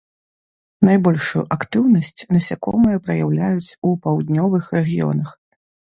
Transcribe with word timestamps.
Найбольшую 0.87 1.43
актыўнасць 1.55 2.25
насякомыя 2.35 2.97
праяўляюць 3.05 3.75
у 3.89 3.93
паўднёвых 4.07 4.63
рэгіёнах. 4.79 5.29